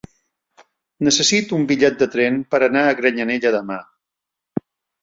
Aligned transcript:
Necessito 1.07 1.57
un 1.59 1.67
bitllet 1.73 2.01
de 2.01 2.09
tren 2.17 2.41
per 2.55 2.63
anar 2.71 2.85
a 2.87 2.97
Granyanella 3.03 3.57
demà. 3.61 3.81